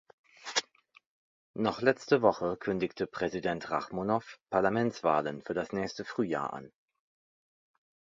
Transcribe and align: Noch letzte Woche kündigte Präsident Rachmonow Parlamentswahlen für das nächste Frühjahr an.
Noch 1.53 1.81
letzte 1.83 2.23
Woche 2.23 2.57
kündigte 2.57 3.05
Präsident 3.05 3.69
Rachmonow 3.69 4.39
Parlamentswahlen 4.49 5.43
für 5.43 5.53
das 5.53 5.73
nächste 5.73 6.05
Frühjahr 6.05 6.53
an. 6.53 6.71